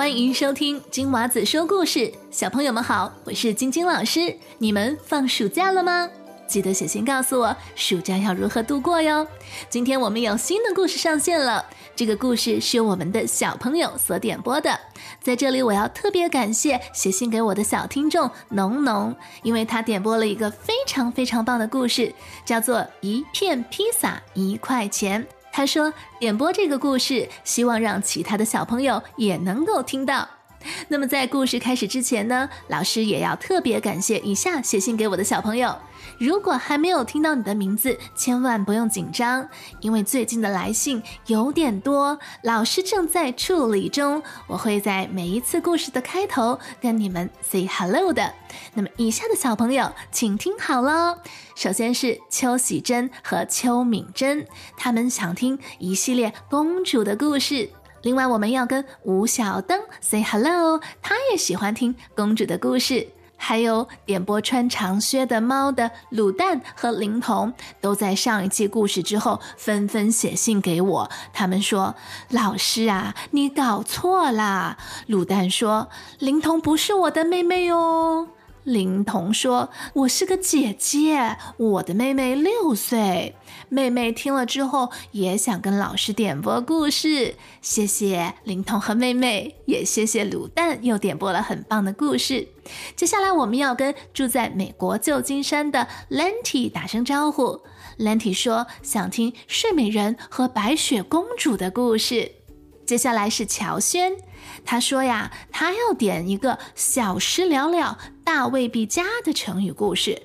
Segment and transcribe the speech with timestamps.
[0.00, 2.10] 欢迎收听金娃子说故事。
[2.30, 4.34] 小朋友们好，我是晶晶老师。
[4.56, 6.08] 你们放暑假了吗？
[6.48, 9.26] 记得写信告诉我暑假要如何度过哟。
[9.68, 11.62] 今天我们有新的故事上线了，
[11.94, 14.80] 这个故事是由我们的小朋友所点播的。
[15.20, 22.10] 在这里，我要特别感谢写信给我的小听众农农，因为他点播了一个非常非常棒的故事，
[22.46, 25.22] 叫做《一片披萨一块钱》。
[25.52, 30.28] 他说点播这个故事，希望让其他的小朋友也能够听到。
[30.88, 35.76] 那么在故事开始之前呢，老师也要特别感谢以下写信给我的小朋友。
[36.18, 39.48] 如果还没有听到你的名字，千万不用紧张，
[39.80, 44.22] 因为最近的来信有点多，老师正在处理中。
[44.46, 48.34] 我会在每一次故事的开头跟你们 say hello 的。
[48.74, 51.16] 那么以下的小朋友，请听好喽。
[51.54, 57.70] 首先是邱喜珍和邱敏珍，他们想听一系列公主的故事。
[58.02, 63.08] 另外，我们要跟吴小灯 say hello，他也喜欢听公主的故事。
[63.42, 71.10] 还有点播穿长靴的猫的卤蛋和灵童，都在上一期故事之后纷纷写信给我。
[71.32, 71.94] 他们说
[72.28, 74.76] ：“老师啊，你搞错啦！”
[75.08, 75.88] 卤蛋说
[76.20, 78.28] ：“灵童不是我的妹妹哦。”
[78.64, 83.34] 灵童说：“我是个姐姐，我的妹妹六岁。”
[83.68, 87.36] 妹妹听了之后也想跟老师点播故事。
[87.62, 92.48] 谢谢灵童和妹妹，也谢谢卤蛋又点播了很棒的故事。
[92.94, 97.60] 接下来我们要跟住在美国旧金山的 Lenty 打声招呼。
[97.98, 102.32] Lenty 说想听睡美人和白雪公主的故事。
[102.90, 104.16] 接下来是乔轩，
[104.64, 110.20] 他说呀，他要点一个小诗了了，大未必佳的成语故事。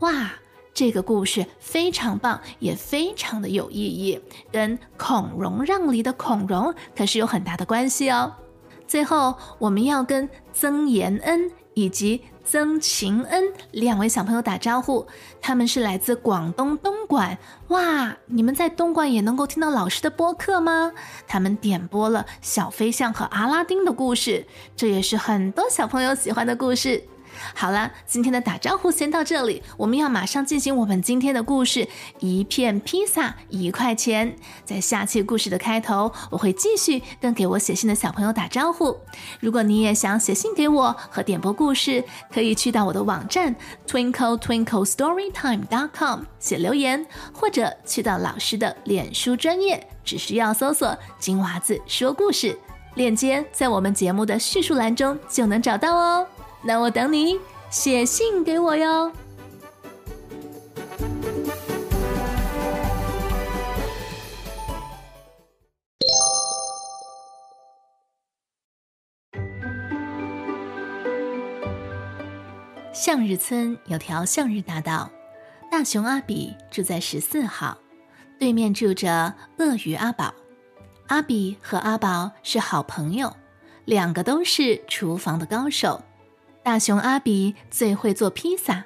[0.00, 0.32] 哇，
[0.74, 8.34] 这个故事非常棒，也非常的有意义，跟孔融让梨的孔融可是有很大的关系哦。
[8.88, 12.20] 最后，我们要跟曾延恩以及。
[12.50, 15.06] 曾晴恩两位小朋友打招呼，
[15.38, 17.36] 他们是来自广东东莞。
[17.68, 20.92] 哇，你们在东莞也能够听到老师的播客吗？
[21.26, 27.04] 他们点播了小飞象和阿拉丁的故事，这也是很多小朋友喜欢的故事。
[27.54, 31.88] 好了，今天的打招呼先到这里，我们要马上进行我们今天的故事。
[32.20, 38.96] 一片披萨一块钱，在下期故事的开头，我会继续跟给我写信的小朋友打招呼。
[39.40, 43.54] 如果你也想写信给我和点播故事，可以去到我的网站
[43.86, 52.58] twinkle twinkle storytime dot com 写留言，或者去到老师的脸书专业，只需要搜索“金娃子说故事”，
[52.94, 56.26] 链接在我们节目的叙述栏中就能找到哦。
[56.62, 57.38] 那我等你
[57.70, 59.12] 写信给我哟。
[72.92, 75.08] 向日村有条向日大道，
[75.70, 77.78] 大熊阿比住在十四号，
[78.38, 80.34] 对面住着鳄鱼阿宝。
[81.06, 83.34] 阿比和阿宝是好朋友，
[83.86, 86.02] 两个都是厨房的高手。
[86.62, 88.84] 大熊阿比最会做披萨，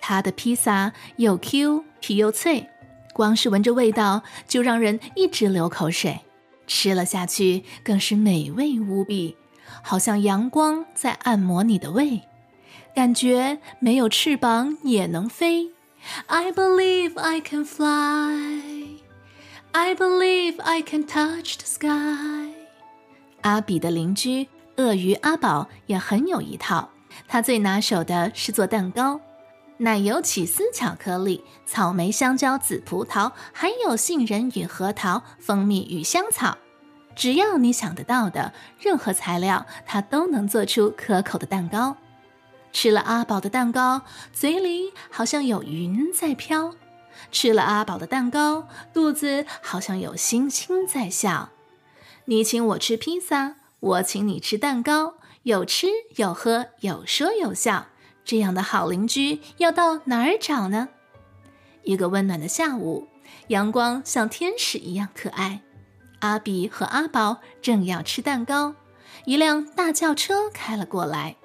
[0.00, 2.68] 他的披萨又 Q 皮又脆，
[3.12, 6.20] 光是闻着味道就让人一直流口水，
[6.66, 9.36] 吃了下去更是美味无比，
[9.82, 12.22] 好像阳光在按摩你的胃，
[12.94, 15.70] 感觉没有翅膀也能飞。
[16.26, 18.98] I believe I can fly,
[19.72, 22.50] I believe I can touch the sky。
[23.42, 26.90] 阿比的邻居鳄鱼阿宝也很有一套。
[27.28, 29.20] 他最拿手的是做蛋糕，
[29.78, 36.58] 奶油起司巧克力、草莓香蕉紫葡萄，还有杏仁与核桃、蜂蜜与香草，
[37.16, 41.96] 只要你想得到的任何材料，他都能做出可口的蛋糕。
[42.72, 44.02] 吃了阿宝的蛋糕，
[44.32, 46.72] 嘴里好像有云在飘；
[47.32, 51.48] 吃了阿宝的蛋糕，肚子好像有星星在笑。
[52.26, 55.14] 你请我吃披萨，我请你吃蛋糕。
[55.42, 57.86] 有吃有喝有说有笑，
[58.26, 60.90] 这样的好邻居要到哪儿找呢？
[61.82, 63.08] 一个温暖的下午，
[63.48, 65.62] 阳光像天使一样可爱。
[66.18, 68.74] 阿比和阿宝正要吃蛋糕，
[69.24, 71.36] 一辆大轿车开了过来，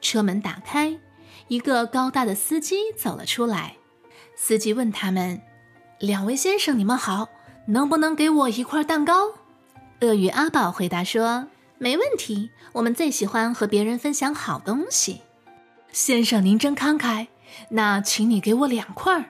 [0.00, 0.98] 车门打开，
[1.48, 3.76] 一个高大的司机走了出来。
[4.34, 5.42] 司机问他们
[6.00, 7.28] ：“两位先生，你们好，
[7.66, 9.34] 能不能给我一块蛋糕？”
[10.00, 11.48] 鳄鱼阿宝回答说。
[11.78, 15.20] 没问题，我们最喜欢和别人分享好东西。
[15.92, 17.26] 先生，您真慷慨，
[17.70, 19.26] 那请你给我两块儿。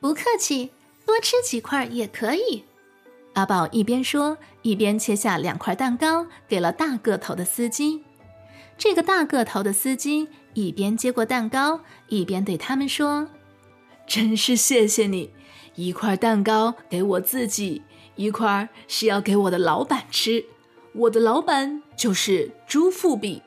[0.00, 0.70] 不客气，
[1.04, 2.64] 多吃几块也可以。
[3.34, 8.02] 阿宝一边说，一边切下两块蛋糕给了大个头的司机。
[8.78, 13.28] 这个大个头的司机一边接过蛋糕，一边对他们说
[14.06, 15.30] ：“真是谢谢你，
[15.74, 17.82] 一块蛋糕给我自己，
[18.16, 20.46] 一块是要给我的老板吃。
[20.92, 23.42] 我的老板就是朱富比。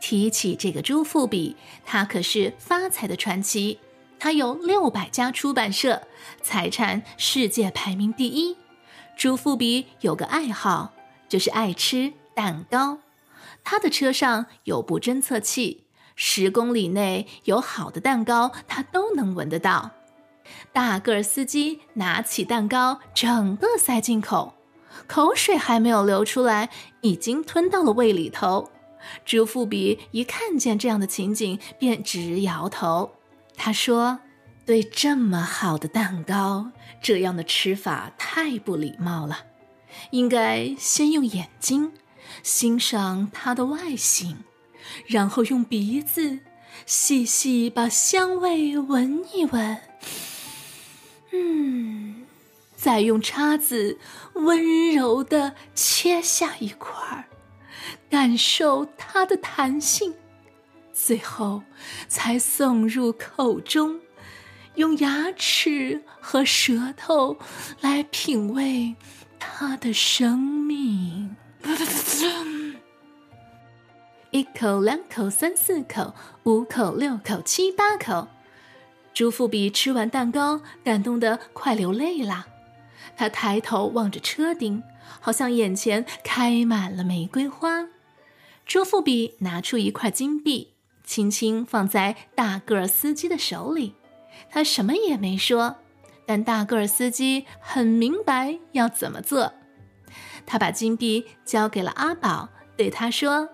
[0.00, 3.78] 提起这个朱富比，他可是发财的传奇。
[4.18, 6.02] 他有六百家出版社，
[6.40, 8.56] 财产世界排名第一。”
[9.16, 10.92] 朱富比有个爱好，
[11.28, 12.98] 就是爱吃蛋糕。
[13.62, 15.84] 他的车上有部侦测器，
[16.16, 19.92] 十公里内有好的蛋糕，他都能闻得到。
[20.72, 24.54] 大个儿司机拿起蛋糕，整个塞进口，
[25.06, 26.70] 口水还没有流出来，
[27.00, 28.70] 已经吞到了胃里头。
[29.24, 33.12] 朱富比一看见这样的情景，便直摇头。
[33.56, 34.20] 他说。
[34.64, 36.70] 对这么好的蛋糕，
[37.02, 39.46] 这样的吃法太不礼貌了。
[40.12, 41.92] 应该先用眼睛
[42.44, 44.44] 欣赏它的外形，
[45.08, 46.38] 然后用鼻子
[46.86, 49.80] 细细把香味闻一闻。
[51.32, 52.21] 嗯，
[52.82, 53.96] 再用叉子
[54.32, 57.26] 温柔地切下一块儿，
[58.10, 60.16] 感受它的弹性，
[60.92, 61.62] 最后
[62.08, 64.00] 才送入口中。
[64.74, 67.36] 用牙齿和舌头
[67.80, 68.96] 来品味
[69.38, 71.36] 它的生命。
[74.32, 78.26] 一口、两口、三四口、五口、六口、七八口，
[79.14, 82.48] 朱富比吃完蛋糕，感动得快流泪了。
[83.16, 84.82] 他抬头望着车顶，
[85.20, 87.88] 好像眼前开满了玫瑰花。
[88.64, 93.94] 朱富比拿出一块金币，轻轻放在大个儿司机的手里。
[94.50, 95.76] 他什么也没说，
[96.26, 99.52] 但大个儿司机很明白要怎么做。
[100.46, 103.48] 他把金币交给了阿宝，对他说：“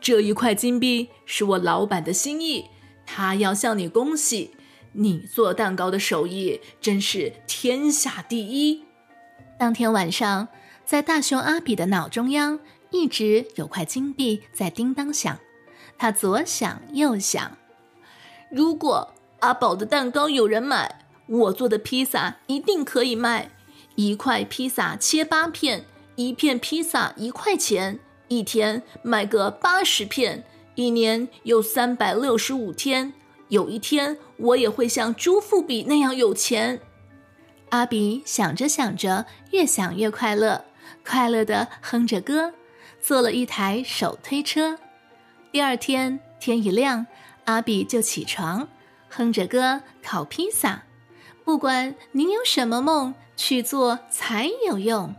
[0.00, 2.66] 这一块金币是我老板的心意，
[3.06, 4.54] 他要向你恭喜，
[4.94, 8.82] 你做蛋糕的手艺真是天下第一。”
[9.58, 10.48] 当天晚上，
[10.84, 12.58] 在大熊阿比的脑中央
[12.90, 15.38] 一直有块金币在叮当响，
[15.98, 17.56] 他左想右想，
[18.50, 19.10] 如果。
[19.40, 23.50] 阿宝的蛋糕有人买，我做的披萨一定可以卖。
[23.94, 25.84] 一块披萨切八片，
[26.16, 30.44] 一片披萨一块钱，一天卖个八十片，
[30.76, 33.12] 一年有三百六十五天。
[33.48, 36.80] 有一天我也会像朱富比那样有钱。
[37.70, 40.64] 阿比想着想着，越想越快乐，
[41.04, 42.54] 快乐的哼着歌，
[43.00, 44.78] 做了一台手推车。
[45.50, 47.06] 第二天天一亮，
[47.44, 48.68] 阿比就起床。
[49.08, 50.84] 哼着歌烤披萨，
[51.44, 55.14] 不管您有什么梦，去做才有用。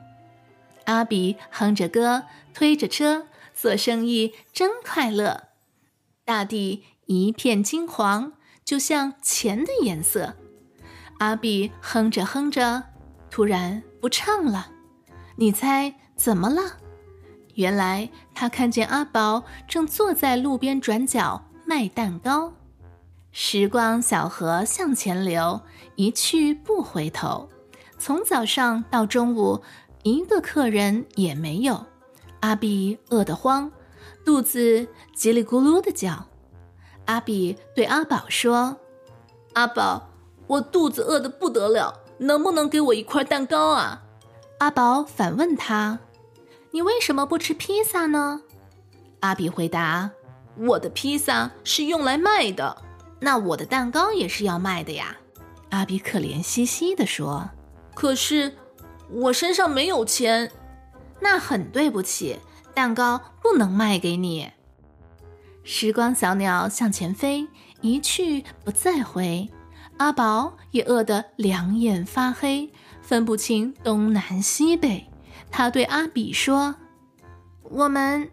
[0.86, 2.24] 阿比哼着歌
[2.54, 5.46] 推着车做生意真快乐。
[6.26, 10.34] 大地一片金黄，就像钱的颜色。
[11.20, 12.84] 阿比哼着哼着，
[13.30, 14.68] 突然不唱了。
[15.36, 16.62] 你猜怎么了？
[17.54, 22.54] 原来他看见阿宝正坐在路边转角卖蛋糕。
[23.32, 25.62] 时光小河向前流，
[25.96, 27.50] 一去不回头。
[27.98, 29.62] 从早上到中午，
[30.04, 31.86] 一个客人也没有。
[32.42, 33.72] 阿比饿得慌，
[34.24, 36.28] 肚子叽里咕噜的叫。
[37.06, 38.78] 阿比对阿宝说
[39.54, 40.10] ：“阿宝，
[40.48, 44.04] 我肚子饿得不得了，能不能给我一块蛋糕啊？”
[44.60, 46.00] 阿宝反问他
[46.72, 48.42] ：“你为什么不吃披萨呢？”
[49.22, 50.12] 阿比回答
[50.58, 52.84] ：“我的披萨是用来卖的。”
[53.22, 55.16] 那我的蛋糕也是要卖的呀，
[55.70, 57.50] 阿比可怜兮兮地说
[57.96, 58.56] ：“可是
[59.10, 60.52] 我身上没有钱，
[61.22, 62.40] 那很对不起，
[62.74, 64.52] 蛋糕不能卖给你。”
[65.68, 67.48] 时光小鸟向前飞，
[67.82, 69.50] 一去不再回。
[69.98, 75.08] 阿宝也饿得两眼发黑，分不清东南西北。
[75.50, 76.76] 他对阿比说
[77.64, 78.30] ：“我们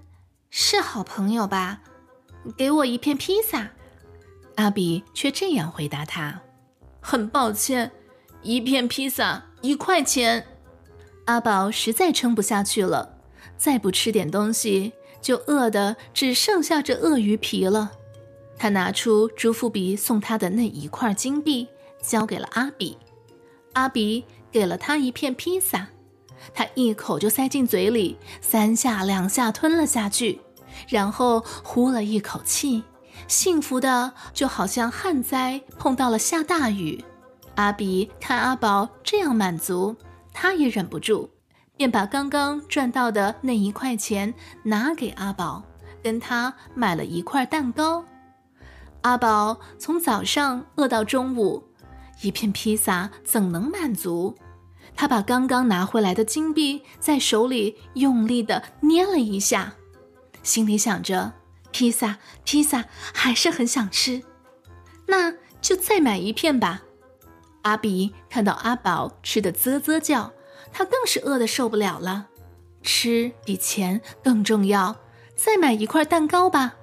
[0.51, 1.81] 是好朋友吧？
[2.55, 3.71] 给我一片披萨。”
[4.57, 6.43] 阿比却这样回答他
[7.01, 7.91] ：“很抱歉，
[8.43, 10.47] 一片披萨一块钱。”
[11.25, 13.21] 阿宝实在撑不下去了，
[13.57, 14.93] 再不吃点东西，
[15.23, 17.93] 就饿得只剩下这鳄鱼皮了。
[18.59, 21.67] 他拿出朱富比送他的那一块金币，
[22.03, 22.99] 交给了阿比。
[23.73, 25.89] 阿比给了他一片披萨，
[26.53, 30.41] 他一口就塞进嘴里，三下两下吞了下去，
[30.89, 32.83] 然后呼了一口气。
[33.29, 37.03] 幸福的就好像旱灾碰到了下大雨。
[37.55, 39.97] 阿比看阿宝这样满足，
[40.33, 41.31] 他也忍不住，
[41.83, 45.65] 便把刚刚赚到的那一块钱拿给阿宝，
[46.01, 48.05] 跟他买了一块蛋糕。
[49.01, 51.65] 阿宝从早上饿到中午，
[52.21, 54.37] 一片披萨怎能满足？
[54.95, 59.75] 他把刚刚拿回来的金币在手里用力地捏了一下，
[60.45, 61.33] 心里想着：
[61.73, 64.23] 披萨，披萨，还是很想吃，
[65.09, 66.83] 那就再买一片吧。
[67.63, 70.33] 阿比看到阿宝吃的啧啧叫，
[70.73, 72.29] 他更是饿得受不了了。
[72.83, 74.97] 吃比钱更重要，
[75.37, 76.75] 再买一块蛋糕吧。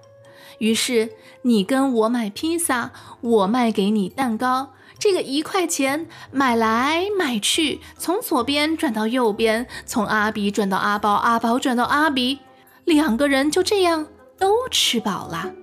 [0.60, 2.92] 于是你跟我买披萨，
[3.22, 4.74] 我卖给你蛋糕。
[4.98, 12.40] 这个一块钱买来买去，从左边转到右边，从阿比转到阿宝，阿宝转到阿比，
[12.84, 15.54] 两个人就这样都吃饱了。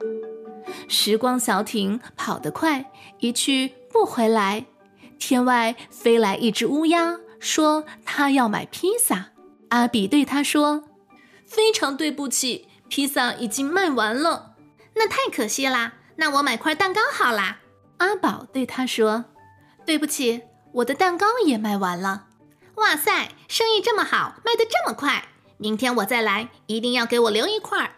[0.89, 2.91] 时光小艇跑得快，
[3.21, 4.65] 一去不回来。
[5.19, 9.31] 天外飞来一只乌鸦，说他要买披萨。
[9.71, 10.85] 阿比对他说
[11.47, 14.55] ：“非常对不起，披萨已经卖完了，
[14.95, 15.95] 那太可惜啦。
[16.17, 17.59] 那我买块蛋糕好啦。”
[17.99, 19.25] 阿宝对他说
[19.85, 20.43] ：“对不起，
[20.75, 22.27] 我的蛋糕也卖完了。”
[22.77, 25.29] 哇塞，生意这么好，卖得这么快！
[25.57, 27.91] 明天我再来，一定要给我留一块。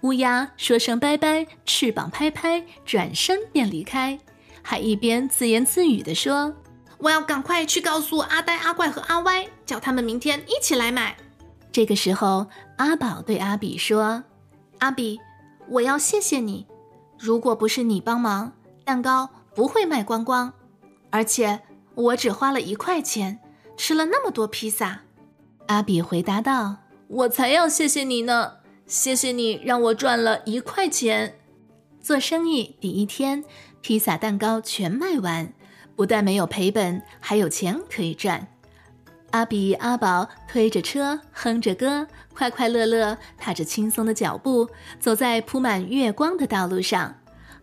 [0.00, 4.18] 乌鸦说声拜拜，翅膀拍拍，转身便离开，
[4.62, 6.54] 还一边自言自语地说
[7.04, 11.18] ：“我要赶快去告诉阿呆、阿怪和阿歪，叫他们明天一起来买。”
[11.70, 12.46] 这个时候，
[12.78, 14.24] 阿宝对阿比说
[14.80, 15.20] ：“阿比，
[15.68, 16.66] 我要谢谢你，
[17.18, 18.52] 如果不是你帮忙。”
[18.84, 20.52] 蛋糕不会卖光光，
[21.10, 21.60] 而且
[21.94, 23.38] 我只花了一块钱，
[23.76, 25.00] 吃了那么多披萨。
[25.66, 26.76] 阿比回答道
[27.08, 31.38] ：“我才要谢谢你呢，谢谢你让我赚了一块钱。”
[32.00, 33.44] 做生意第一天，
[33.80, 35.54] 披萨蛋糕全卖完，
[35.96, 38.46] 不但没有赔本，还有钱可以赚。
[39.30, 44.68] 阿比、阿宝推着车，哼着歌，快快乐乐，踏着轻松的脚步，
[45.00, 47.14] 走在铺满月光的道路上。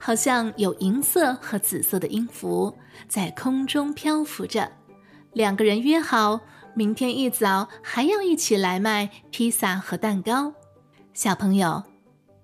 [0.04, 2.76] 好像有银色和紫色的音符
[3.08, 4.72] 在空中漂浮着。
[5.34, 6.40] 两个人约好，
[6.74, 10.54] 明天一早还要一起来卖披萨和蛋糕。
[11.14, 11.84] 小朋友，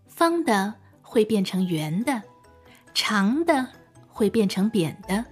[0.07, 2.21] 方的会变成圆的，
[2.93, 3.67] 长的
[4.07, 5.25] 会变成扁的。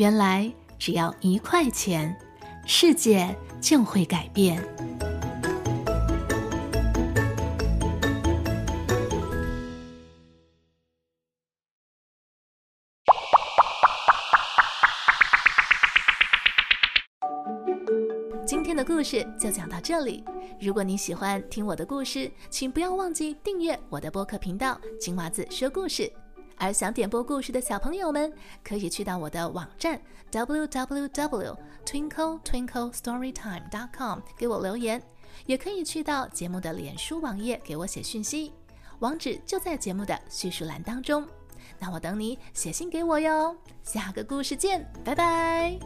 [0.00, 2.16] 原来只要一块钱，
[2.64, 4.58] 世界就会改变。
[18.46, 20.24] 今天的故事就讲到这里。
[20.58, 26.10] 如果你喜欢听我的故事，请不要忘记订阅我的播客频道“金娃子说故事”。
[26.60, 28.30] 而想点播故事的小朋友们，
[28.62, 29.98] 可以去到我的网站
[30.30, 35.02] w w w twinkle twinkle storytime dot com 给我留言，
[35.46, 38.52] 也可以去到节目的脸书网页给我写讯息，
[38.98, 41.26] 网址就在节目的叙述栏当中。
[41.78, 43.56] 那我等你写信给我哟。
[43.82, 45.78] 下个故事见，拜拜。